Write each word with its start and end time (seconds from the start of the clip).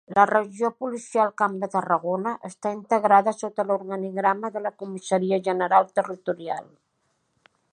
La 0.17 0.21
Regió 0.27 0.69
Policial 0.83 1.33
Camp 1.41 1.57
de 1.63 1.67
Tarragona 1.73 2.31
està 2.49 2.71
integrada 2.77 3.35
sota 3.41 3.67
l'organigrama 3.67 4.51
de 4.57 4.65
la 4.67 4.73
Comissaria 4.83 5.41
General 5.49 5.89
Territorial. 6.01 6.67